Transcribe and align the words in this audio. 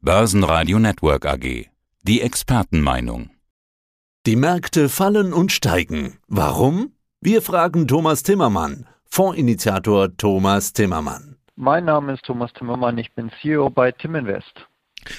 Börsenradio 0.00 0.78
Network 0.78 1.26
AG. 1.26 1.66
Die 2.04 2.20
Expertenmeinung. 2.20 3.30
Die 4.26 4.36
Märkte 4.36 4.88
fallen 4.88 5.32
und 5.32 5.50
steigen. 5.50 6.18
Warum? 6.28 6.92
Wir 7.20 7.42
fragen 7.42 7.88
Thomas 7.88 8.22
Timmermann, 8.22 8.86
Fondsinitiator 9.06 10.16
Thomas 10.16 10.72
Timmermann. 10.72 11.36
Mein 11.56 11.86
Name 11.86 12.12
ist 12.12 12.22
Thomas 12.24 12.52
Timmermann, 12.52 12.96
ich 12.98 13.12
bin 13.16 13.32
CEO 13.40 13.70
bei 13.70 13.90
Timinvest. 13.90 14.67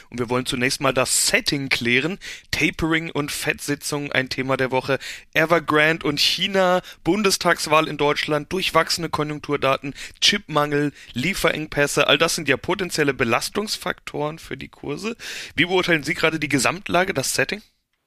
Und 0.10 0.20
wir 0.20 0.30
wollen 0.30 0.46
zunächst 0.46 0.82
mal 0.82 0.94
das 0.94 1.28
Setting 1.28 1.70
klären. 1.70 2.20
Tapering 2.52 3.12
und 3.12 3.32
Fettsitzung 3.32 4.12
ein 4.12 4.30
Thema 4.30 4.58
der 4.58 4.72
Woche. 4.72 5.00
Evergrande 5.34 6.06
und 6.06 6.20
China, 6.20 6.82
Bundestagswahl 7.04 7.88
in 7.88 7.98
Deutschland, 7.98 8.52
durchwachsene 8.52 9.10
Konjunkturdaten, 9.10 9.94
Chipmangel, 10.22 10.94
Lieferengpässe, 11.14 12.08
all 12.08 12.18
das 12.18 12.36
sind 12.36 12.48
ja 12.48 12.58
potenzielle 12.58 13.14
Belastungsfaktoren 13.14 14.40
für 14.40 14.58
die 14.58 14.70
Kurse. 14.70 15.16
Wie 15.56 15.66
beurteilen 15.66 16.04
Sie 16.04 16.14
gerade 16.14 16.40
die 16.40 16.50
Gesamtlage, 16.50 17.14
das 17.14 17.36
Setting? 17.36 17.62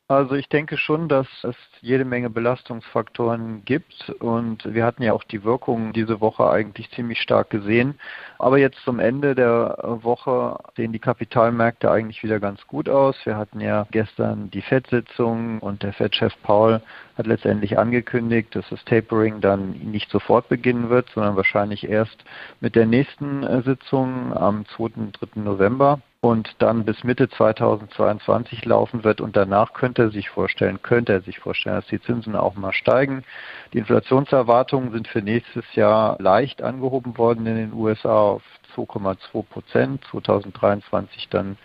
Also 0.09 0.35
ich 0.35 0.49
denke 0.49 0.77
schon, 0.77 1.09
dass 1.09 1.27
es 1.43 1.57
jede 1.83 2.05
Menge 2.05 2.31
Belastungsfaktoren 2.31 3.65
gibt 3.65 4.09
und 4.21 4.73
wir 4.73 4.85
hatten 4.85 5.03
ja 5.03 5.13
auch 5.13 5.25
die 5.25 5.43
Wirkung 5.43 5.93
diese 5.93 6.21
Woche 6.21 6.49
eigentlich 6.49 6.89
ziemlich 6.93 7.21
stark 7.21 7.51
gesehen. 7.51 7.99
Aber 8.39 8.57
jetzt 8.57 8.79
zum 8.85 9.01
Ende 9.01 9.35
der 9.35 9.77
Woche 10.03 10.59
sehen 10.77 10.93
die 10.93 11.01
Kapitalmärkte 11.01 11.91
eigentlich 11.91 12.23
wieder 12.23 12.39
ganz 12.39 12.65
gut 12.69 12.89
aus. 12.89 13.17
Wir 13.25 13.37
hatten 13.37 13.61
ja 13.61 13.89
gestern 13.91 14.49
die 14.53 14.63
FED-Sitzung 14.63 15.59
und 15.59 15.83
der 15.83 15.93
FED-Chef 15.93 16.35
Paul 16.45 16.81
hat 17.19 17.27
letztendlich 17.27 17.79
angekündigt, 17.79 18.55
dass 18.55 18.69
das 18.71 18.85
Tapering 18.85 19.41
dann 19.41 19.73
nicht 19.73 20.09
sofort 20.11 20.49
beginnen 20.49 20.89
wird, 20.89 21.11
sondern 21.11 21.35
wahrscheinlich 21.35 21.89
erst 21.89 22.25
mit 22.61 22.77
der 22.77 22.87
nächsten 22.87 23.43
äh, 23.43 23.61
Sitzung 23.63 24.33
am 24.33 24.65
2. 24.77 24.85
und 24.85 25.19
3. 25.21 25.41
November 25.41 26.01
und 26.25 26.55
dann 26.59 26.85
bis 26.85 27.03
Mitte 27.03 27.29
2022 27.29 28.65
laufen 28.65 29.03
wird 29.03 29.21
und 29.21 29.37
danach 29.37 29.73
könnte 29.73 30.03
er 30.03 30.11
sich 30.11 30.31
vorstellen, 30.31 30.81
könnte 30.81 31.13
er 31.13 31.21
sich 31.23 31.41
vorstellen, 31.41 31.72
dass 31.77 31.87
die 31.87 32.01
Zinsen 32.01 32.37
auch 32.37 32.55
mal 32.55 32.73
steigen. 32.73 33.25
Die 33.73 33.79
Inflationserwartungen 33.79 34.93
sind 34.93 35.09
für 35.09 35.23
nächstes 35.23 35.65
Jahr 35.75 36.17
leicht 36.21 36.63
angehoben 36.63 37.17
worden 37.19 37.47
in 37.47 37.57
den 37.57 37.73
USA 37.73 38.15
auf 38.15 38.43
2,2 38.77 39.43
Prozent, 39.45 40.05
2023 40.11 41.29
dann 41.29 41.57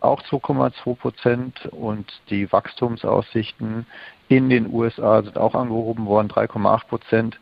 auch 0.00 0.22
2,2 0.22 0.96
Prozent 0.96 1.66
und 1.70 2.12
die 2.28 2.50
Wachstumsaussichten 2.50 3.86
in 4.28 4.50
den 4.50 4.72
USA 4.72 5.22
sind 5.22 5.38
auch 5.38 5.54
angehoben 5.54 6.06
worden, 6.06 6.28
3,8 6.28 6.86
Prozent 6.88 7.38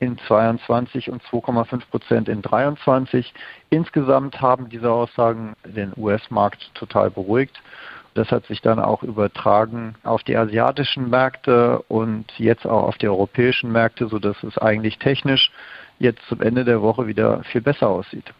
in 0.00 0.18
22 0.26 1.10
und 1.10 1.22
2,5 1.24 1.82
Prozent 1.90 2.28
in 2.28 2.42
23. 2.42 3.32
Insgesamt 3.68 4.40
haben 4.40 4.70
diese 4.70 4.90
Aussagen 4.90 5.54
den 5.64 5.92
US-Markt 5.96 6.74
total 6.74 7.10
beruhigt. 7.10 7.60
Das 8.20 8.30
hat 8.30 8.46
sich 8.48 8.60
dann 8.60 8.78
auch 8.78 9.02
übertragen 9.02 9.94
auf 10.02 10.22
die 10.22 10.36
asiatischen 10.36 11.08
Märkte 11.08 11.78
und 11.88 12.26
jetzt 12.36 12.66
auch 12.66 12.82
auf 12.82 12.98
die 12.98 13.08
europäischen 13.08 13.72
Märkte, 13.72 14.08
sodass 14.08 14.36
es 14.42 14.58
eigentlich 14.58 14.98
technisch 14.98 15.50
jetzt 15.98 16.20
zum 16.28 16.42
Ende 16.42 16.66
der 16.66 16.82
Woche 16.82 17.06
wieder 17.06 17.42
viel 17.44 17.62
besser 17.62 17.88
aussieht. 17.88 18.34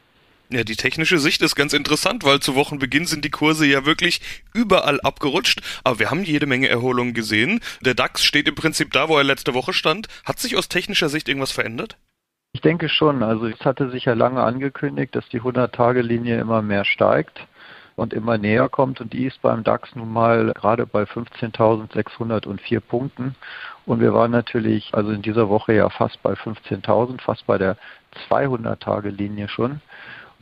Ja, 0.51 0.65
die 0.65 0.77
technische 0.77 1.19
Sicht 1.19 1.41
ist 1.41 1.57
ganz 1.57 1.73
interessant, 1.73 2.25
weil 2.25 2.41
zu 2.41 2.55
Wochenbeginn 2.57 3.07
sind 3.07 3.25
die 3.25 3.31
Kurse 3.31 3.65
ja 3.65 3.87
wirklich 3.87 4.21
überall 4.53 5.01
abgerutscht. 5.01 5.63
Aber 5.83 5.99
wir 5.99 6.11
haben 6.11 6.25
jede 6.25 6.45
Menge 6.45 6.69
Erholungen 6.69 7.15
gesehen. 7.15 7.61
Der 7.81 7.95
DAX 7.95 8.23
steht 8.23 8.49
im 8.49 8.57
Prinzip 8.57 8.93
da, 8.93 9.09
wo 9.09 9.17
er 9.17 9.25
letzte 9.25 9.55
Woche 9.55 9.73
stand. 9.73 10.09
Hat 10.27 10.39
sich 10.41 10.59
aus 10.59 10.69
technischer 10.69 11.09
Sicht 11.09 11.27
irgendwas 11.27 11.53
verändert? 11.53 11.97
Ich 12.53 12.61
denke 12.61 12.91
schon. 12.91 13.23
Also 13.23 13.47
es 13.47 13.61
hatte 13.61 13.89
sich 13.89 14.05
ja 14.05 14.13
lange 14.13 14.43
angekündigt, 14.43 15.17
dass 15.17 15.27
die 15.31 15.41
100-Tage-Linie 15.41 16.39
immer 16.39 16.61
mehr 16.61 16.85
steigt 16.85 17.47
und 17.97 18.13
immer 18.13 18.39
näher 18.39 18.69
kommt. 18.69 19.01
Und 19.01 19.13
die 19.13 19.27
ist 19.27 19.43
beim 19.43 19.65
DAX 19.65 19.95
nun 19.95 20.13
mal 20.13 20.53
gerade 20.55 20.87
bei 20.87 21.03
15.604 21.03 22.81
Punkten. 22.81 23.35
Und 23.87 24.01
wir 24.01 24.15
waren 24.15 24.31
natürlich 24.31 24.93
also 24.93 25.11
in 25.11 25.23
dieser 25.23 25.49
Woche 25.49 25.75
ja 25.75 25.89
fast 25.89 26.23
bei 26.23 26.33
15.000, 26.33 27.21
fast 27.21 27.47
bei 27.47 27.59
der 27.59 27.77
200-Tage-Linie 28.29 29.49
schon. 29.49 29.81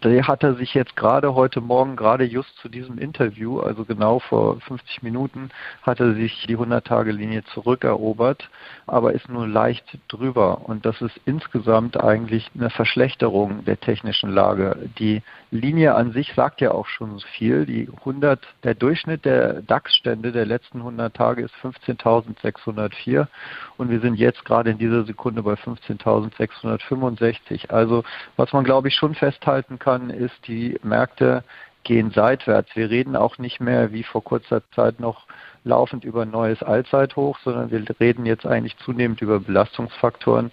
Der 0.05 0.29
hat 0.29 0.45
er 0.45 0.55
sich 0.55 0.75
jetzt 0.75 0.95
gerade 0.95 1.35
heute 1.35 1.61
Morgen, 1.61 1.97
gerade 1.97 2.23
just 2.23 2.57
zu 2.59 2.69
diesem 2.69 2.99
Interview, 2.99 3.59
also 3.59 3.85
genau 3.85 4.21
vor 4.21 4.61
50 4.61 5.03
Minuten, 5.03 5.51
hat 5.83 5.99
er 5.99 6.15
sich 6.15 6.47
die 6.47 6.57
100-Tage-Linie 6.57 7.43
zurückerobert, 7.47 8.49
aber 8.87 9.13
ist 9.13 9.29
nur 9.29 9.49
leicht 9.49 9.99
drüber. 10.07 10.69
Und 10.69 10.87
das 10.87 11.01
ist 11.01 11.21
insgesamt 11.25 12.01
eigentlich 12.01 12.49
eine 12.55 12.71
Verschlechterung 12.71 13.65
der 13.65 13.81
technischen 13.81 14.31
Lage. 14.31 14.89
Die 15.01 15.21
Linie 15.51 15.97
an 15.97 16.13
sich 16.13 16.33
sagt 16.35 16.61
ja 16.61 16.71
auch 16.71 16.87
schon 16.87 17.19
so 17.19 17.27
viel. 17.37 17.67
Die 17.67 17.89
100, 17.99 18.39
der 18.63 18.75
Durchschnitt 18.75 19.25
der 19.25 19.63
DAX-Stände 19.63 20.31
der 20.31 20.47
letzten 20.47 20.79
100 20.79 21.13
Tage 21.13 21.43
ist 21.43 21.55
15.604 21.65 23.27
und 23.79 23.91
wir 23.91 23.99
sind 23.99 24.15
jetzt 24.15 24.45
gerade 24.45 24.71
in 24.71 24.79
dieser 24.79 25.03
Sekunde 25.05 25.43
bei 25.43 25.55
15.665. 25.55 27.71
Also 27.71 28.05
was 28.37 28.53
man 28.53 28.63
glaube 28.63 28.87
ich 28.89 28.95
schon 28.95 29.17
festhalten 29.17 29.81
kann, 29.81 29.88
kann, 29.89 30.11
ist, 30.11 30.47
die 30.47 30.79
Märkte 30.83 31.43
gehen 31.83 32.11
seitwärts. 32.11 32.77
Wir 32.77 32.91
reden 32.91 33.17
auch 33.17 33.39
nicht 33.39 33.59
mehr 33.59 33.91
wie 33.91 34.03
vor 34.03 34.23
kurzer 34.23 34.61
Zeit 34.73 35.01
noch 35.01 35.27
laufend 35.65 36.05
über 36.05 36.23
ein 36.23 36.31
neues 36.31 36.63
Allzeithoch, 36.63 37.39
sondern 37.43 37.71
wir 37.71 37.83
reden 37.99 38.27
jetzt 38.27 38.45
eigentlich 38.45 38.77
zunehmend 38.85 39.23
über 39.23 39.41
Belastungsfaktoren. 39.41 40.53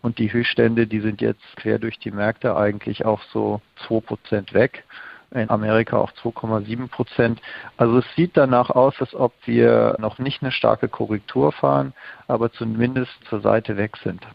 Und 0.00 0.18
die 0.18 0.32
Höchststände, 0.32 0.88
die 0.88 0.98
sind 0.98 1.20
jetzt 1.20 1.44
quer 1.54 1.78
durch 1.78 2.00
die 2.00 2.10
Märkte 2.10 2.56
eigentlich 2.56 3.04
auch 3.04 3.22
so 3.32 3.60
2% 3.86 4.52
weg. 4.52 4.82
In 5.30 5.48
Amerika 5.48 5.98
auch 5.98 6.10
2,7 6.10 6.88
Prozent. 6.88 7.40
Also 7.76 7.98
es 7.98 8.04
sieht 8.16 8.36
danach 8.36 8.70
aus, 8.70 8.94
als 8.98 9.14
ob 9.14 9.32
wir 9.44 9.94
noch 10.00 10.18
nicht 10.18 10.42
eine 10.42 10.50
starke 10.50 10.88
Korrektur 10.88 11.52
fahren, 11.52 11.92
aber 12.26 12.50
zumindest 12.50 13.12
zur 13.30 13.42
Seite 13.42 13.76
weg 13.76 13.96
sind. 14.02 14.26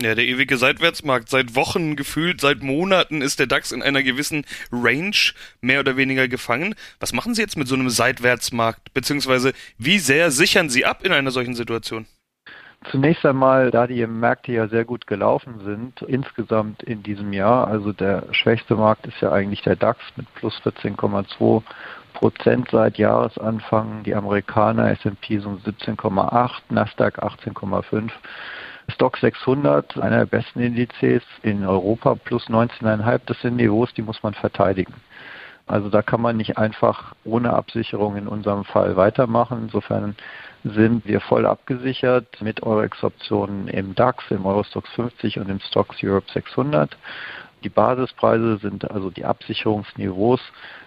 Ja, 0.00 0.16
der 0.16 0.24
ewige 0.24 0.56
Seitwärtsmarkt. 0.56 1.28
Seit 1.28 1.54
Wochen 1.54 1.94
gefühlt, 1.94 2.40
seit 2.40 2.62
Monaten 2.62 3.22
ist 3.22 3.38
der 3.38 3.46
DAX 3.46 3.70
in 3.70 3.80
einer 3.80 4.02
gewissen 4.02 4.44
Range 4.72 5.16
mehr 5.60 5.78
oder 5.78 5.96
weniger 5.96 6.26
gefangen. 6.26 6.74
Was 6.98 7.12
machen 7.12 7.34
Sie 7.34 7.42
jetzt 7.42 7.56
mit 7.56 7.68
so 7.68 7.76
einem 7.76 7.90
Seitwärtsmarkt? 7.90 8.92
Beziehungsweise 8.92 9.52
wie 9.78 10.00
sehr 10.00 10.32
sichern 10.32 10.68
Sie 10.68 10.84
ab 10.84 11.04
in 11.04 11.12
einer 11.12 11.30
solchen 11.30 11.54
Situation? 11.54 12.06
Zunächst 12.90 13.24
einmal, 13.24 13.70
da 13.70 13.86
die 13.86 14.04
Märkte 14.06 14.52
ja 14.52 14.68
sehr 14.68 14.84
gut 14.84 15.06
gelaufen 15.06 15.60
sind, 15.64 16.02
insgesamt 16.02 16.82
in 16.82 17.02
diesem 17.02 17.32
Jahr, 17.32 17.68
also 17.68 17.92
der 17.92 18.24
schwächste 18.32 18.74
Markt 18.74 19.06
ist 19.06 19.20
ja 19.20 19.32
eigentlich 19.32 19.62
der 19.62 19.76
DAX 19.76 20.00
mit 20.16 20.26
plus 20.34 20.54
14,2 20.64 21.62
Prozent 22.14 22.68
seit 22.70 22.98
Jahresanfang, 22.98 24.02
die 24.02 24.14
Amerikaner 24.14 24.90
S&P 24.90 25.38
so 25.38 25.58
17,8, 25.64 26.50
Nasdaq 26.68 27.22
18,5. 27.22 28.10
Stock 28.88 29.16
600, 29.16 29.98
einer 29.98 30.18
der 30.18 30.26
besten 30.26 30.60
Indizes 30.60 31.22
in 31.42 31.66
Europa, 31.66 32.14
plus 32.14 32.48
19,5, 32.48 33.20
das 33.26 33.40
sind 33.40 33.56
Niveaus, 33.56 33.92
die 33.94 34.02
muss 34.02 34.22
man 34.22 34.34
verteidigen. 34.34 34.94
Also 35.66 35.88
da 35.88 36.02
kann 36.02 36.20
man 36.20 36.36
nicht 36.36 36.58
einfach 36.58 37.14
ohne 37.24 37.54
Absicherung 37.54 38.16
in 38.16 38.28
unserem 38.28 38.64
Fall 38.64 38.96
weitermachen. 38.96 39.62
Insofern 39.62 40.14
sind 40.62 41.06
wir 41.06 41.20
voll 41.20 41.46
abgesichert 41.46 42.42
mit 42.42 42.62
Eurex-Optionen 42.62 43.68
im 43.68 43.94
DAX, 43.94 44.24
im 44.30 44.44
Eurostox 44.44 44.90
50 44.90 45.38
und 45.38 45.48
im 45.48 45.60
Stocks 45.60 45.96
Europe 46.02 46.30
600. 46.32 46.96
Die 47.64 47.70
Basispreise 47.70 48.58
sind, 48.58 48.90
also 48.90 49.10
die 49.10 49.24
Absicherungsniveaus, 49.24 50.40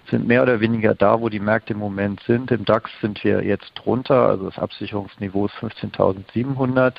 sind 0.10 0.28
mehr 0.28 0.44
oder 0.44 0.60
weniger 0.60 0.96
da, 0.96 1.20
wo 1.20 1.28
die 1.28 1.40
Märkte 1.40 1.74
im 1.74 1.80
Moment 1.80 2.22
sind. 2.22 2.52
Im 2.52 2.64
DAX 2.66 2.90
sind 3.02 3.24
wir 3.24 3.44
jetzt 3.44 3.74
drunter, 3.76 4.28
also 4.28 4.46
das 4.46 4.60
Absicherungsniveau 4.60 5.48
ist 5.48 5.56
15.700. 5.56 6.94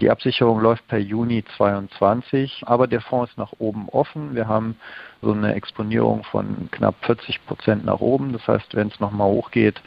Die 0.00 0.10
Absicherung 0.10 0.60
läuft 0.60 0.88
per 0.88 0.98
Juni 0.98 1.44
22, 1.58 2.62
aber 2.66 2.86
der 2.86 3.02
Fonds 3.02 3.30
ist 3.32 3.36
nach 3.36 3.52
oben 3.58 3.88
offen. 3.90 4.34
Wir 4.34 4.48
haben 4.48 4.76
so 5.20 5.32
eine 5.32 5.54
Exponierung 5.54 6.24
von 6.24 6.68
knapp 6.70 6.94
40 7.04 7.44
Prozent 7.46 7.84
nach 7.84 8.00
oben. 8.00 8.32
Das 8.32 8.48
heißt, 8.48 8.74
wenn 8.74 8.88
es 8.88 8.98
nochmal 8.98 9.28
hochgeht, 9.28 9.82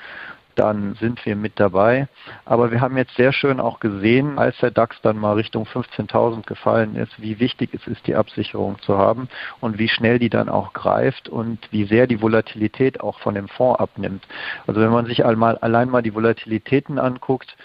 dann 0.56 0.96
sind 0.96 1.26
wir 1.26 1.36
mit 1.36 1.60
dabei. 1.60 2.08
Aber 2.46 2.72
wir 2.72 2.82
haben 2.82 2.98
jetzt 2.98 3.16
sehr 3.16 3.34
schön 3.34 3.60
auch 3.60 3.80
gesehen, 3.80 4.38
als 4.38 4.58
der 4.58 4.72
DAX 4.72 5.02
dann 5.02 5.18
mal 5.18 5.34
Richtung 5.34 5.66
15.000 5.66 6.46
gefallen 6.46 6.96
ist, 6.96 7.22
wie 7.22 7.40
wichtig 7.40 7.74
es 7.74 7.86
ist, 7.88 8.06
die 8.08 8.16
Absicherung 8.16 8.80
zu 8.82 8.98
haben 8.98 9.30
und 9.62 9.80
wie 9.80 9.90
schnell 9.90 10.20
die 10.20 10.30
dann 10.30 10.50
auch 10.50 10.74
greift 10.74 11.30
und 11.30 11.60
wie 11.72 11.86
sehr 11.86 12.08
die 12.08 12.22
Volatilität 12.22 13.02
auch 13.02 13.20
von 13.20 13.36
dem 13.36 13.48
Fonds 13.48 13.80
abnimmt. 13.80 14.26
Also 14.68 14.82
wenn 14.82 14.92
man 14.92 15.06
sich 15.06 15.26
einmal, 15.26 15.58
allein 15.58 15.90
mal 15.90 16.02
die 16.02 16.14
Volatilitäten 16.14 17.00
anguckt, 17.00 17.56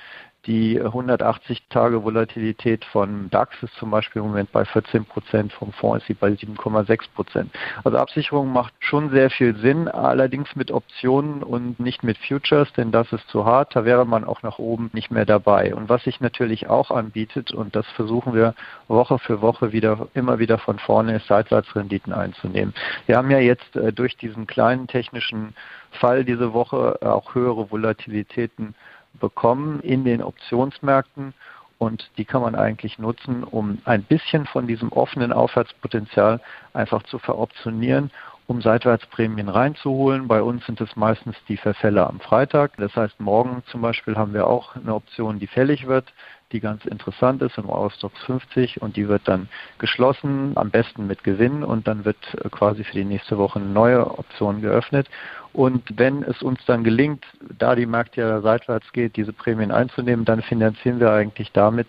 Die 0.49 0.81
180-Tage-Volatilität 0.81 2.85
von 2.87 3.29
DAX 3.29 3.63
ist 3.63 3.75
zum 3.75 3.91
Beispiel 3.91 4.23
im 4.23 4.29
Moment 4.29 4.51
bei 4.51 4.65
14 4.65 5.05
Prozent, 5.05 5.53
vom 5.53 5.73
Fonds 5.73 6.01
ist 6.01 6.07
sie 6.07 6.15
bei 6.15 6.29
7,6 6.29 7.01
Prozent. 7.15 7.51
Also 7.85 7.99
Absicherung 7.99 8.51
macht 8.51 8.73
schon 8.81 9.11
sehr 9.11 9.29
viel 9.29 9.55
Sinn, 9.57 9.89
allerdings 9.89 10.57
mit 10.57 10.71
Optionen 10.71 11.43
und 11.43 11.79
nicht 11.79 12.03
mit 12.03 12.17
Futures, 12.17 12.73
denn 12.73 12.93
das 12.93 13.13
ist 13.13 13.29
zu 13.29 13.45
hart. 13.45 13.77
Da 13.77 13.85
wäre 13.85 14.07
man 14.07 14.25
auch 14.25 14.43
nach 14.43 14.59
oben 14.59 14.89
nicht 14.95 15.11
mehr 15.11 15.27
dabei. 15.27 15.75
Und 15.75 15.91
was 15.91 16.05
sich 16.05 16.19
natürlich 16.21 16.67
auch 16.67 16.91
anbietet, 16.91 17.53
und 17.53 17.77
das 17.77 17.87
versuchen 17.89 18.33
wir 18.33 18.55
Woche 18.89 19.19
für 19.19 19.43
Woche 19.43 19.73
wieder, 19.73 20.09
immer 20.15 20.39
wieder 20.39 20.57
von 20.57 20.79
vorne, 20.79 21.17
ist 21.17 21.27
Seitwärtsrenditen 21.27 22.15
einzunehmen. 22.15 22.73
Wir 23.05 23.19
haben 23.19 23.31
ja 23.31 23.39
jetzt 23.39 23.77
äh, 23.77 23.93
durch 23.93 24.17
diesen 24.17 24.47
kleinen 24.47 24.87
technischen 24.87 25.55
Fall 25.91 26.25
diese 26.25 26.55
Woche 26.55 27.01
auch 27.03 27.35
höhere 27.35 27.71
Volatilitäten 27.71 28.75
bekommen 29.19 29.81
in 29.81 30.05
den 30.05 30.23
Optionsmärkten 30.23 31.35
und 31.79 32.11
die 32.17 32.25
kann 32.25 32.43
man 32.43 32.55
eigentlich 32.55 32.99
nutzen, 32.99 33.45
um 33.45 33.79
ein 33.85 34.03
bisschen 34.03 34.47
von 34.47 34.67
diesem 34.67 34.91
offenen 34.91 35.33
Aufwärtspotenzial 35.33 36.41
einfach 36.73 37.05
zu 37.05 37.19
veroptionieren, 37.19 38.11
um 38.49 38.63
Seitwärtsprämien 38.63 39.49
reinzuholen. 39.49 40.27
Bei 40.27 40.43
uns 40.43 40.67
sind 40.67 40.81
es 40.81 40.97
meistens 40.97 41.37
die 41.49 41.57
Verfälle 41.57 42.07
am 42.07 42.19
Freitag. 42.19 42.73
Das 42.79 42.97
heißt, 42.97 43.21
morgen 43.21 43.63
zum 43.71 43.83
Beispiel 43.83 44.17
haben 44.17 44.35
wir 44.35 44.47
auch 44.47 44.75
eine 44.75 44.95
Option, 44.95 45.39
die 45.39 45.47
fällig 45.47 45.87
wird 45.87 46.13
die 46.53 46.61
ganz 46.61 46.85
interessant 46.87 47.43
ist 47.43 47.59
im 47.59 47.69
Eurostox 47.69 48.19
50 48.25 48.81
und 48.81 48.97
die 48.97 49.09
wird 49.09 49.23
dann 49.27 49.49
geschlossen, 49.79 50.53
am 50.55 50.71
besten 50.71 51.07
mit 51.07 51.23
Gewinn 51.23 51.63
und 51.63 51.87
dann 51.87 52.05
wird 52.05 52.17
äh, 52.35 52.49
quasi 52.49 52.85
für 52.85 52.95
die 52.95 53.05
nächste 53.05 53.39
Woche 53.39 53.59
eine 53.59 53.69
neue 53.69 54.19
Option 54.19 54.61
geöffnet. 54.61 55.09
Und 55.53 55.83
wenn 55.99 56.23
es 56.23 56.43
uns 56.43 56.65
dann 56.67 56.85
gelingt, 56.85 57.25
da 57.59 57.75
die 57.75 57.87
Märkte 57.87 58.21
ja 58.21 58.41
seitwärts 58.41 58.93
geht, 58.93 59.17
diese 59.17 59.33
Prämien 59.33 59.73
einzunehmen, 59.73 60.25
dann 60.25 60.43
finanzieren 60.43 61.01
wir 61.01 61.11
eigentlich 61.11 61.51
damit 61.53 61.89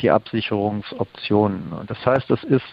die 0.00 0.10
Absicherungsoptionen. 0.10 1.72
Und 1.72 1.90
das 1.90 2.04
heißt, 2.06 2.30
das 2.30 2.42
ist 2.44 2.64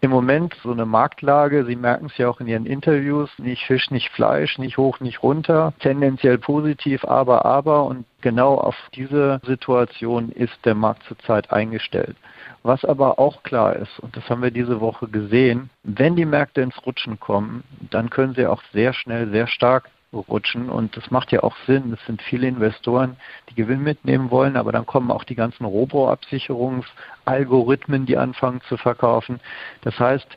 im 0.00 0.10
Moment 0.10 0.54
so 0.62 0.72
eine 0.72 0.86
Marktlage, 0.86 1.64
Sie 1.64 1.76
merken 1.76 2.06
es 2.06 2.18
ja 2.18 2.28
auch 2.28 2.40
in 2.40 2.48
Ihren 2.48 2.66
Interviews, 2.66 3.30
nicht 3.38 3.64
Fisch, 3.64 3.90
nicht 3.90 4.10
Fleisch, 4.10 4.58
nicht 4.58 4.76
hoch, 4.76 5.00
nicht 5.00 5.22
runter, 5.22 5.72
tendenziell 5.80 6.38
positiv, 6.38 7.04
aber, 7.04 7.46
aber 7.46 7.84
und 7.84 8.04
genau 8.20 8.54
auf 8.54 8.76
diese 8.94 9.40
Situation 9.44 10.30
ist 10.30 10.58
der 10.64 10.74
Markt 10.74 11.04
zurzeit 11.04 11.52
eingestellt. 11.52 12.16
Was 12.62 12.84
aber 12.84 13.18
auch 13.18 13.42
klar 13.42 13.76
ist, 13.76 13.98
und 14.00 14.16
das 14.16 14.28
haben 14.28 14.42
wir 14.42 14.50
diese 14.50 14.80
Woche 14.80 15.08
gesehen, 15.08 15.70
wenn 15.84 16.16
die 16.16 16.24
Märkte 16.24 16.62
ins 16.62 16.84
Rutschen 16.84 17.20
kommen, 17.20 17.62
dann 17.90 18.10
können 18.10 18.34
sie 18.34 18.46
auch 18.46 18.62
sehr 18.72 18.92
schnell, 18.92 19.30
sehr 19.30 19.46
stark 19.46 19.88
rutschen. 20.12 20.68
Und 20.70 20.96
das 20.96 21.10
macht 21.10 21.32
ja 21.32 21.42
auch 21.42 21.56
Sinn. 21.66 21.92
Es 21.92 22.06
sind 22.06 22.22
viele 22.22 22.46
Investoren, 22.48 23.16
die 23.50 23.54
Gewinn 23.54 23.82
mitnehmen 23.82 24.30
wollen, 24.30 24.56
aber 24.56 24.72
dann 24.72 24.86
kommen 24.86 25.10
auch 25.10 25.24
die 25.24 25.34
ganzen 25.34 25.64
Robo-Absicherungsalgorithmen, 25.64 28.06
die 28.06 28.16
anfangen 28.16 28.60
zu 28.68 28.76
verkaufen. 28.76 29.40
Das 29.82 29.98
heißt, 29.98 30.28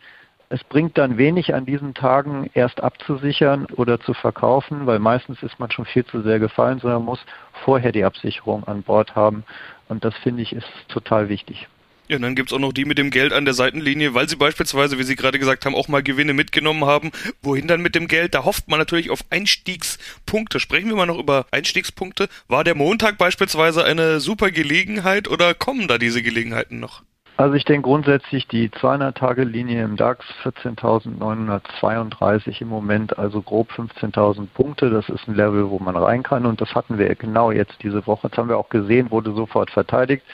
es 0.50 0.64
bringt 0.64 0.98
dann 0.98 1.18
wenig 1.18 1.54
an 1.54 1.66
diesen 1.66 1.94
Tagen 1.94 2.50
erst 2.56 2.82
abzusichern 2.82 3.68
oder 3.76 4.00
zu 4.00 4.16
verkaufen, 4.16 4.88
weil 4.88 4.98
meistens 4.98 5.44
ist 5.44 5.60
man 5.60 5.72
schon 5.72 5.86
viel 5.86 6.04
zu 6.06 6.22
sehr 6.22 6.40
gefallen, 6.40 6.80
sondern 6.80 7.06
muss 7.06 7.20
vorher 7.64 7.92
die 7.92 8.04
Absicherung 8.04 8.64
an 8.64 8.82
Bord 8.82 9.16
haben. 9.16 9.44
Und 9.88 10.04
das 10.04 10.16
finde 10.18 10.42
ich 10.42 10.54
ist 10.54 10.68
total 10.88 11.30
wichtig. 11.30 11.68
Ja, 12.08 12.16
und 12.16 12.24
dann 12.24 12.34
gibt's 12.34 12.52
auch 12.52 12.60
noch 12.60 12.74
die 12.74 12.86
mit 12.86 12.98
dem 12.98 13.12
Geld 13.12 13.32
an 13.32 13.46
der 13.46 13.54
Seitenlinie, 13.54 14.16
weil 14.16 14.28
sie 14.28 14.36
beispielsweise, 14.36 14.98
wie 14.98 15.04
Sie 15.04 15.16
gerade 15.16 15.38
gesagt 15.38 15.68
haben, 15.68 15.76
auch 15.76 15.88
mal 15.88 16.02
Gewinne 16.02 16.34
mitgenommen 16.34 16.86
haben. 16.86 17.12
Wohin 17.44 17.68
dann 17.68 17.84
mit 17.84 17.94
dem 17.94 18.08
Geld? 18.08 18.34
Da 18.34 18.46
hofft 18.46 18.68
man 18.68 18.80
natürlich 18.80 19.12
auf 19.12 19.20
Einstiegspunkte. 19.30 20.60
Sprechen 20.60 20.90
wir 20.90 20.96
mal 20.96 21.06
noch 21.06 21.20
über 21.20 21.46
Einstiegspunkte. 21.52 22.28
War 22.48 22.64
der 22.64 22.74
Montag 22.74 23.20
beispielsweise 23.20 23.84
eine 23.84 24.20
super 24.20 24.50
Gelegenheit 24.50 25.28
oder 25.28 25.54
kommen 25.54 25.88
da 25.88 26.00
diese 26.00 26.24
Gelegenheiten 26.24 26.80
noch? 26.80 27.04
Also 27.40 27.54
ich 27.54 27.64
denke 27.64 27.88
grundsätzlich 27.88 28.50
die 28.50 28.68
200-Tage-Linie 28.68 29.86
im 29.86 29.96
DAX 29.96 30.26
14.932 30.44 32.60
im 32.60 32.68
Moment, 32.68 33.18
also 33.18 33.42
grob 33.42 33.72
15.000 33.72 34.48
Punkte. 34.54 34.90
Das 34.90 35.08
ist 35.08 35.26
ein 35.26 35.36
Level, 35.36 35.70
wo 35.70 35.80
man 35.80 35.96
rein 35.96 36.22
kann 36.22 36.46
und 36.46 36.60
das 36.60 36.76
hatten 36.76 36.98
wir 36.98 37.16
genau 37.16 37.52
jetzt 37.52 37.82
diese 37.82 38.06
Woche. 38.08 38.28
Das 38.28 38.38
haben 38.38 38.50
wir 38.50 38.58
auch 38.58 38.68
gesehen, 38.68 39.10
wurde 39.10 39.32
sofort 39.32 39.72
verteidigt 39.72 40.26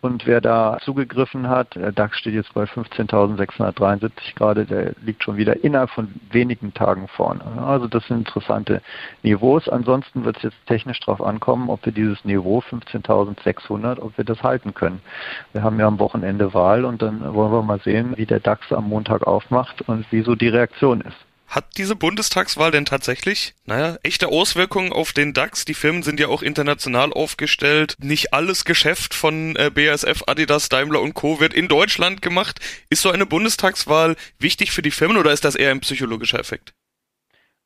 und 0.00 0.26
wer 0.26 0.40
da 0.40 0.78
zugegriffen 0.82 1.48
hat, 1.48 1.74
der 1.74 1.92
DAX 1.92 2.18
steht 2.18 2.34
jetzt 2.34 2.54
bei 2.54 2.64
15.673 2.64 4.34
gerade, 4.34 4.64
der 4.64 4.92
liegt 5.02 5.22
schon 5.22 5.36
wieder 5.36 5.62
innerhalb 5.62 5.90
von 5.90 6.08
wenigen 6.30 6.72
Tagen 6.72 7.06
vorne. 7.08 7.42
Also 7.64 7.86
das 7.86 8.06
sind 8.06 8.28
interessante 8.28 8.80
Niveaus. 9.22 9.68
Ansonsten 9.68 10.24
wird 10.24 10.38
es 10.38 10.44
jetzt 10.44 10.66
technisch 10.66 11.00
darauf 11.00 11.22
ankommen, 11.22 11.68
ob 11.68 11.84
wir 11.84 11.92
dieses 11.92 12.24
Niveau 12.24 12.60
15.600, 12.60 14.00
ob 14.00 14.16
wir 14.16 14.24
das 14.24 14.42
halten 14.42 14.72
können. 14.72 15.02
Wir 15.52 15.62
haben 15.62 15.78
ja 15.78 15.86
am 15.86 15.98
Wochenende 15.98 16.54
Wahl 16.54 16.84
und 16.84 17.02
dann 17.02 17.34
wollen 17.34 17.52
wir 17.52 17.62
mal 17.62 17.80
sehen, 17.80 18.14
wie 18.16 18.26
der 18.26 18.40
DAX 18.40 18.72
am 18.72 18.88
Montag 18.88 19.26
aufmacht 19.26 19.82
und 19.82 20.06
wieso 20.10 20.34
die 20.34 20.48
Reaktion 20.48 21.02
ist. 21.02 21.29
Hat 21.50 21.76
diese 21.76 21.96
Bundestagswahl 21.96 22.70
denn 22.70 22.84
tatsächlich, 22.84 23.54
naja, 23.64 23.98
echte 24.04 24.28
Auswirkungen 24.28 24.92
auf 24.92 25.12
den 25.12 25.32
DAX? 25.32 25.64
Die 25.64 25.74
Firmen 25.74 26.04
sind 26.04 26.20
ja 26.20 26.28
auch 26.28 26.42
international 26.42 27.12
aufgestellt. 27.12 27.96
Nicht 27.98 28.32
alles 28.32 28.64
Geschäft 28.64 29.14
von 29.14 29.56
äh, 29.56 29.68
BASF, 29.68 30.22
Adidas, 30.28 30.68
Daimler 30.68 31.00
und 31.00 31.14
Co. 31.14 31.40
wird 31.40 31.52
in 31.52 31.66
Deutschland 31.66 32.22
gemacht. 32.22 32.60
Ist 32.88 33.02
so 33.02 33.10
eine 33.10 33.26
Bundestagswahl 33.26 34.14
wichtig 34.38 34.70
für 34.70 34.82
die 34.82 34.92
Firmen 34.92 35.16
oder 35.16 35.32
ist 35.32 35.44
das 35.44 35.56
eher 35.56 35.72
ein 35.72 35.80
psychologischer 35.80 36.38
Effekt? 36.38 36.72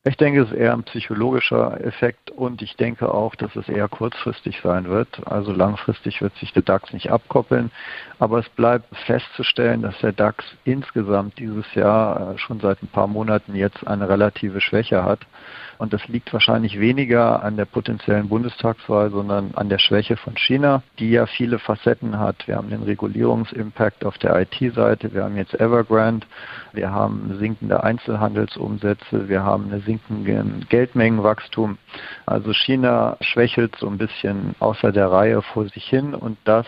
Ich 0.07 0.19
denke, 0.19 0.43
es 0.43 0.51
ist 0.51 0.59
eher 0.59 0.75
ein 0.75 0.83
psychologischer 0.83 1.83
Effekt 1.83 2.31
und 2.31 2.61
ich 2.61 2.77
denke 2.77 3.13
auch, 3.15 3.35
dass 3.37 3.57
es 3.57 3.71
eher 3.71 3.89
kurzfristig 3.89 4.61
sein 4.63 4.91
wird. 4.91 5.09
Also 5.27 5.51
langfristig 5.51 6.21
wird 6.21 6.37
sich 6.37 6.53
der 6.53 6.61
DAX 6.61 6.93
nicht 6.93 7.11
abkoppeln. 7.11 7.71
Aber 8.19 8.39
es 8.39 8.49
bleibt 8.51 8.95
festzustellen, 9.07 9.81
dass 9.81 9.97
der 10.01 10.13
DAX 10.13 10.45
insgesamt 10.67 11.39
dieses 11.39 11.65
Jahr 11.75 12.35
äh, 12.35 12.39
schon 12.39 12.61
seit 12.61 12.83
ein 12.83 12.89
paar 12.89 13.07
Monaten 13.07 13.55
jetzt 13.55 13.87
eine 13.87 14.07
relative 14.07 14.61
Schwäche 14.61 15.05
hat. 15.05 15.21
Und 15.79 15.93
das 15.93 16.07
liegt 16.09 16.33
wahrscheinlich 16.33 16.79
weniger 16.79 17.43
an 17.43 17.57
der 17.57 17.65
potenziellen 17.65 18.29
Bundestagswahl, 18.29 19.11
sondern 19.11 19.53
an 19.55 19.69
der 19.69 19.79
Schwäche 19.79 20.17
von 20.17 20.37
China, 20.37 20.83
die 20.99 21.11
ja 21.11 21.27
viele 21.27 21.59
Facetten 21.59 22.19
hat. 22.19 22.47
Wir 22.47 22.57
haben 22.57 22.71
den 22.71 22.83
Regulierungsimpact 22.83 24.05
auf 24.05 24.19
der 24.19 24.41
IT-Seite, 24.41 25.15
wir 25.15 25.25
haben 25.25 25.37
jetzt 25.37 25.55
Evergrande, 25.55 26.27
wir 26.73 26.91
haben 26.91 27.37
sinkende 27.39 27.83
Einzelhandelsumsätze, 27.83 29.29
wir 29.29 29.43
haben 29.43 29.71
eine 29.71 29.81
sinkende 29.81 30.67
Geldmengenwachstum. 30.69 31.79
Also 32.27 32.53
China 32.53 33.17
schwächelt 33.21 33.77
so 33.79 33.89
ein 33.89 33.99
bisschen 33.99 34.55
außer 34.59 34.93
der 34.93 35.11
Reihe 35.11 35.43
vor 35.43 35.67
sich 35.69 35.85
hin 35.85 36.15
und 36.15 36.39
das 36.45 36.67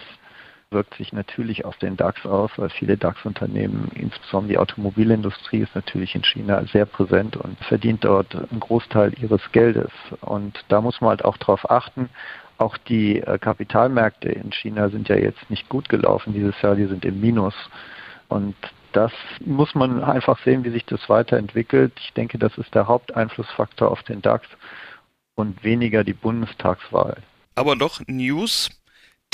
wirkt 0.76 0.94
sich 0.96 1.10
natürlich 1.14 1.64
auf 1.64 1.78
den 1.78 1.96
DAX 1.96 2.26
aus, 2.26 2.50
weil 2.56 2.68
viele 2.68 2.98
DAX-Unternehmen, 2.98 3.90
insbesondere 3.94 4.52
die 4.52 4.58
Automobilindustrie, 4.58 5.60
ist 5.60 5.74
natürlich 5.74 6.14
in 6.14 6.22
China 6.22 6.62
sehr 6.70 6.84
präsent 6.84 7.34
und 7.38 7.58
verdient 7.60 8.04
dort 8.04 8.34
einen 8.34 8.60
Großteil 8.60 9.14
ihres 9.18 9.40
Geldes. 9.52 9.90
Und 10.20 10.62
da 10.68 10.82
muss 10.82 11.00
man 11.00 11.10
halt 11.10 11.24
auch 11.24 11.38
darauf 11.38 11.70
achten. 11.70 12.10
Auch 12.58 12.76
die 12.76 13.20
äh, 13.22 13.38
Kapitalmärkte 13.38 14.28
in 14.28 14.52
China 14.52 14.90
sind 14.90 15.08
ja 15.08 15.16
jetzt 15.16 15.48
nicht 15.48 15.66
gut 15.70 15.88
gelaufen 15.88 16.34
dieses 16.34 16.60
Jahr, 16.60 16.74
die 16.74 16.84
sind 16.84 17.06
im 17.06 17.22
Minus. 17.22 17.54
Und 18.28 18.54
das 18.92 19.12
muss 19.40 19.74
man 19.74 20.04
einfach 20.04 20.38
sehen, 20.44 20.62
wie 20.64 20.70
sich 20.70 20.84
das 20.84 21.08
weiterentwickelt. 21.08 21.94
Ich 22.00 22.12
denke, 22.12 22.36
das 22.36 22.58
ist 22.58 22.74
der 22.74 22.86
Haupteinflussfaktor 22.86 23.90
auf 23.90 24.02
den 24.02 24.20
DAX 24.20 24.46
und 25.36 25.64
weniger 25.64 26.04
die 26.04 26.12
Bundestagswahl. 26.12 27.16
Aber 27.54 27.76
doch 27.76 28.00
News 28.06 28.68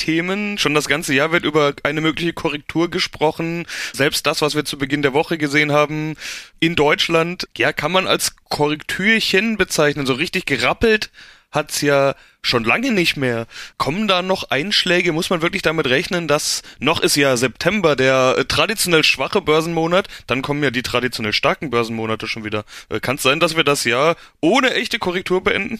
Themen. 0.02 0.58
Schon 0.58 0.74
das 0.74 0.88
ganze 0.88 1.14
Jahr 1.14 1.30
wird 1.30 1.44
über 1.44 1.74
eine 1.84 2.00
mögliche 2.00 2.32
Korrektur 2.32 2.90
gesprochen. 2.90 3.66
Selbst 3.92 4.26
das, 4.26 4.42
was 4.42 4.56
wir 4.56 4.64
zu 4.64 4.76
Beginn 4.76 5.02
der 5.02 5.12
Woche 5.12 5.38
gesehen 5.38 5.70
haben 5.70 6.16
in 6.58 6.74
Deutschland, 6.74 7.46
ja, 7.56 7.72
kann 7.72 7.92
man 7.92 8.08
als 8.08 8.34
Korrektürchen 8.48 9.56
bezeichnen. 9.56 10.04
So 10.04 10.14
richtig 10.14 10.44
gerappelt 10.44 11.12
hat's 11.52 11.82
ja 11.82 12.16
schon 12.40 12.64
lange 12.64 12.90
nicht 12.90 13.16
mehr. 13.16 13.46
Kommen 13.78 14.08
da 14.08 14.22
noch 14.22 14.50
Einschläge? 14.50 15.12
Muss 15.12 15.30
man 15.30 15.40
wirklich 15.40 15.62
damit 15.62 15.86
rechnen, 15.86 16.26
dass 16.26 16.62
noch 16.80 17.00
ist 17.00 17.14
ja 17.14 17.36
September 17.36 17.94
der 17.94 18.48
traditionell 18.48 19.04
schwache 19.04 19.40
Börsenmonat, 19.40 20.08
dann 20.26 20.42
kommen 20.42 20.64
ja 20.64 20.72
die 20.72 20.82
traditionell 20.82 21.32
starken 21.32 21.70
Börsenmonate 21.70 22.26
schon 22.26 22.42
wieder. 22.42 22.64
Äh, 22.88 22.98
Kann 22.98 23.16
es 23.16 23.22
sein, 23.22 23.38
dass 23.38 23.54
wir 23.54 23.62
das 23.62 23.84
Jahr 23.84 24.16
ohne 24.40 24.74
echte 24.74 24.98
Korrektur 24.98 25.44
beenden? 25.44 25.78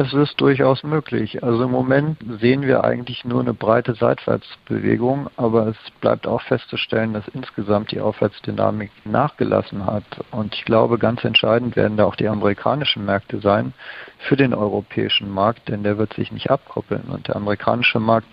Es 0.00 0.12
ist 0.12 0.40
durchaus 0.40 0.84
möglich. 0.84 1.42
Also 1.42 1.64
im 1.64 1.72
Moment 1.72 2.18
sehen 2.40 2.62
wir 2.62 2.84
eigentlich 2.84 3.24
nur 3.24 3.40
eine 3.40 3.52
breite 3.52 3.94
Seitwärtsbewegung, 3.94 5.28
aber 5.36 5.66
es 5.66 5.76
bleibt 6.00 6.28
auch 6.28 6.40
festzustellen, 6.42 7.14
dass 7.14 7.26
insgesamt 7.26 7.90
die 7.90 7.98
Aufwärtsdynamik 7.98 8.92
nachgelassen 9.04 9.84
hat. 9.86 10.04
Und 10.30 10.54
ich 10.54 10.64
glaube, 10.64 10.98
ganz 10.98 11.24
entscheidend 11.24 11.74
werden 11.74 11.96
da 11.96 12.04
auch 12.04 12.14
die 12.14 12.28
amerikanischen 12.28 13.06
Märkte 13.06 13.40
sein 13.40 13.72
für 14.20 14.36
den 14.36 14.54
europäischen 14.54 15.30
Markt, 15.30 15.68
denn 15.68 15.82
der 15.82 15.98
wird 15.98 16.14
sich 16.14 16.30
nicht 16.30 16.48
abkoppeln. 16.48 17.08
Und 17.08 17.26
der 17.26 17.34
amerikanische 17.34 17.98
Markt 17.98 18.28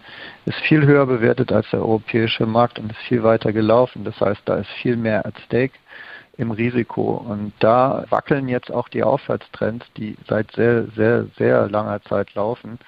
ist 0.45 0.59
viel 0.59 0.85
höher 0.85 1.07
bewertet 1.07 1.51
als 1.51 1.67
der 1.71 1.79
europäische 1.79 2.45
Markt 2.45 2.77
und 2.77 2.91
ist 2.91 3.01
viel 3.07 3.23
weiter 3.23 3.51
gelaufen. 3.53 4.03
Das 4.03 4.21
heißt, 4.21 4.43
da 4.45 4.57
ist 4.57 4.69
viel 4.83 4.97
mehr 4.97 5.25
at 5.25 5.33
stake 5.47 5.73
im 6.37 6.51
Risiko. 6.51 7.13
Und 7.15 7.53
da 7.59 8.05
wackeln 8.09 8.47
jetzt 8.47 8.71
auch 8.71 8.89
die 8.89 9.03
Aufwärtstrends, 9.03 9.85
die 9.97 10.17
seit 10.27 10.51
sehr, 10.51 10.87
sehr, 10.95 11.25
sehr 11.37 11.69
langer 11.69 12.01
Zeit 12.03 12.33
laufen. 12.33 12.79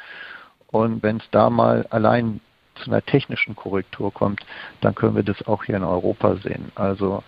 Und 0.67 1.01
wenn 1.03 1.17
es 1.17 1.29
da 1.31 1.49
mal 1.49 1.85
allein 1.89 2.41
zu 2.75 2.91
einer 2.91 3.01
technischen 3.01 3.55
Korrektur 3.55 4.13
kommt, 4.13 4.41
dann 4.81 4.93
können 4.93 5.15
wir 5.15 5.23
das 5.23 5.45
auch 5.47 5.63
hier 5.63 5.77
in 5.77 5.83
Europa 5.83 6.35
sehen. 6.37 6.71
Also 6.75 7.23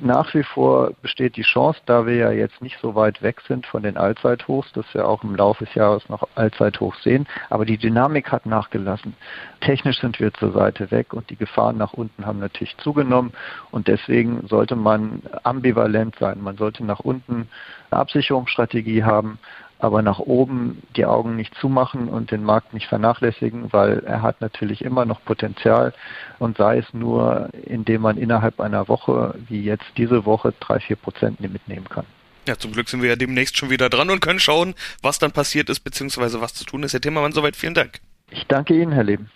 nach 0.00 0.32
wie 0.34 0.42
vor 0.42 0.92
besteht 1.02 1.36
die 1.36 1.42
Chance, 1.42 1.80
da 1.86 2.06
wir 2.06 2.14
ja 2.14 2.30
jetzt 2.30 2.62
nicht 2.62 2.78
so 2.80 2.94
weit 2.94 3.22
weg 3.22 3.40
sind 3.46 3.66
von 3.66 3.82
den 3.82 3.96
Allzeithochs, 3.96 4.72
dass 4.72 4.86
wir 4.94 5.06
auch 5.06 5.22
im 5.22 5.34
Laufe 5.34 5.64
des 5.64 5.74
Jahres 5.74 6.08
noch 6.08 6.26
Allzeithochs 6.34 7.02
sehen, 7.02 7.26
aber 7.50 7.64
die 7.64 7.78
Dynamik 7.78 8.32
hat 8.32 8.46
nachgelassen. 8.46 9.14
Technisch 9.60 10.00
sind 10.00 10.18
wir 10.18 10.32
zur 10.34 10.52
Seite 10.52 10.90
weg 10.90 11.12
und 11.12 11.30
die 11.30 11.36
Gefahren 11.36 11.76
nach 11.76 11.92
unten 11.92 12.26
haben 12.26 12.38
natürlich 12.38 12.76
zugenommen 12.78 13.32
und 13.70 13.88
deswegen 13.88 14.46
sollte 14.48 14.76
man 14.76 15.22
ambivalent 15.42 16.16
sein. 16.18 16.42
Man 16.42 16.56
sollte 16.56 16.84
nach 16.84 17.00
unten 17.00 17.48
eine 17.90 18.00
Absicherungsstrategie 18.00 19.04
haben, 19.04 19.38
aber 19.82 20.00
nach 20.00 20.20
oben 20.20 20.80
die 20.96 21.06
Augen 21.06 21.34
nicht 21.34 21.52
zumachen 21.60 22.08
und 22.08 22.30
den 22.30 22.44
Markt 22.44 22.72
nicht 22.72 22.86
vernachlässigen, 22.86 23.72
weil 23.72 23.98
er 24.04 24.22
hat 24.22 24.40
natürlich 24.40 24.82
immer 24.82 25.04
noch 25.04 25.24
Potenzial 25.24 25.92
und 26.38 26.56
sei 26.56 26.78
es 26.78 26.94
nur, 26.94 27.48
indem 27.64 28.02
man 28.02 28.16
innerhalb 28.16 28.60
einer 28.60 28.86
Woche, 28.86 29.34
wie 29.48 29.60
jetzt 29.60 29.84
diese 29.96 30.24
Woche, 30.24 30.54
drei, 30.60 30.78
vier 30.78 30.94
Prozent 30.94 31.40
mitnehmen 31.40 31.88
kann. 31.88 32.04
Ja, 32.46 32.56
zum 32.56 32.72
Glück 32.72 32.88
sind 32.88 33.02
wir 33.02 33.08
ja 33.08 33.16
demnächst 33.16 33.56
schon 33.56 33.70
wieder 33.70 33.88
dran 33.88 34.08
und 34.08 34.20
können 34.20 34.38
schauen, 34.38 34.74
was 35.02 35.18
dann 35.18 35.32
passiert 35.32 35.68
ist, 35.68 35.80
beziehungsweise 35.80 36.40
was 36.40 36.54
zu 36.54 36.64
tun 36.64 36.84
ist. 36.84 36.92
Herr 36.92 37.00
Timmermann, 37.00 37.32
soweit 37.32 37.56
vielen 37.56 37.74
Dank. 37.74 38.00
Ich 38.30 38.46
danke 38.46 38.80
Ihnen, 38.80 38.92
Herr 38.92 39.04
Leben. 39.04 39.30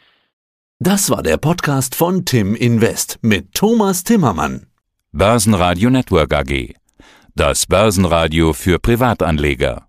Das 0.79 1.11
war 1.11 1.25
der 1.25 1.39
Podcast 1.39 1.97
von 1.97 2.25
Tim 2.25 2.55
Invest 2.55 3.19
mit 3.21 3.53
Thomas 3.53 4.05
Timmermann. 4.05 4.67
Börsenradio 5.11 5.91
Network 5.91 6.33
AG. 6.33 6.75
Das 7.35 7.67
Börsenradio 7.67 8.53
für 8.53 8.79
Privatanleger. 8.79 9.86